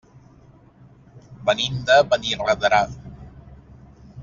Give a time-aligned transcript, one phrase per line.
[1.51, 2.81] Venim de Benirredrà.